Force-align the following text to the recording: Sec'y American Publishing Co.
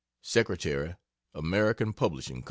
Sec'y 0.23 0.95
American 1.35 1.93
Publishing 1.93 2.37
Co. 2.37 2.39